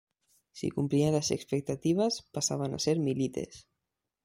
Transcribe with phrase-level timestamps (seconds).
[0.51, 3.67] Si cumplían las expectativas, pasaban a ser "milites".